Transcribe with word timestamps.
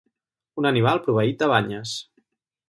Un 0.61 0.67
animal 0.69 1.01
proveït 1.09 1.37
de 1.45 1.51
banyes. 1.53 1.93